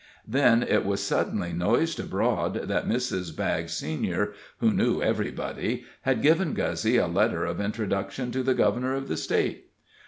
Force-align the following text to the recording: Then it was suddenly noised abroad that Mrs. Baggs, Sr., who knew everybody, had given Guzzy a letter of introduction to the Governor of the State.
Then 0.27 0.63
it 0.63 0.83
was 0.83 1.03
suddenly 1.03 1.53
noised 1.53 1.99
abroad 1.99 2.55
that 2.55 2.87
Mrs. 2.89 3.35
Baggs, 3.37 3.73
Sr., 3.73 4.33
who 4.57 4.73
knew 4.73 4.99
everybody, 4.99 5.85
had 6.01 6.23
given 6.23 6.55
Guzzy 6.55 6.97
a 6.97 7.05
letter 7.05 7.45
of 7.45 7.61
introduction 7.61 8.31
to 8.31 8.41
the 8.41 8.55
Governor 8.55 8.95
of 8.95 9.07
the 9.07 9.15
State. 9.15 9.69